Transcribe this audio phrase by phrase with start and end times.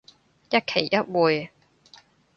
[0.49, 1.51] 一期一會